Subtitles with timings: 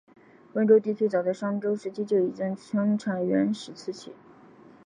[0.53, 4.11] 温州地区早在商周时期就已经生产原始瓷器。